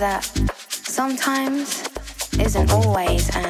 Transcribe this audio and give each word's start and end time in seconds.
that 0.00 0.24
sometimes 0.70 1.86
isn't 2.38 2.72
always 2.72 3.28
and 3.36 3.49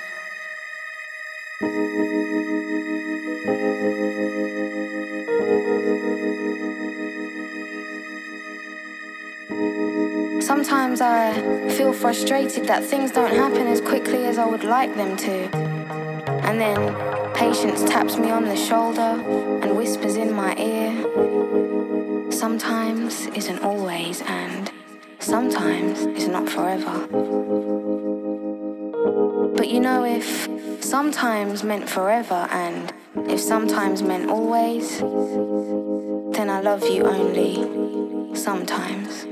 Sometimes 10.61 11.01
I 11.01 11.69
feel 11.69 11.91
frustrated 11.91 12.67
that 12.67 12.83
things 12.83 13.09
don't 13.09 13.33
happen 13.33 13.65
as 13.65 13.81
quickly 13.81 14.25
as 14.25 14.37
I 14.37 14.45
would 14.45 14.63
like 14.63 14.95
them 14.95 15.17
to. 15.17 15.33
And 16.45 16.61
then 16.61 17.33
Patience 17.33 17.81
taps 17.89 18.17
me 18.17 18.29
on 18.29 18.45
the 18.45 18.55
shoulder 18.55 19.01
and 19.63 19.75
whispers 19.75 20.17
in 20.17 20.31
my 20.31 20.55
ear. 20.57 22.31
Sometimes 22.31 23.25
isn't 23.25 23.63
always, 23.63 24.21
and 24.21 24.71
sometimes 25.17 26.01
is 26.01 26.27
not 26.27 26.47
forever. 26.47 27.07
But 29.55 29.69
you 29.69 29.79
know, 29.79 30.05
if 30.05 30.47
sometimes 30.83 31.63
meant 31.63 31.89
forever 31.89 32.47
and 32.51 32.93
if 33.15 33.39
sometimes 33.39 34.03
meant 34.03 34.29
always, 34.29 34.99
then 34.99 36.51
I 36.51 36.61
love 36.61 36.87
you 36.87 37.01
only 37.05 38.35
sometimes. 38.35 39.30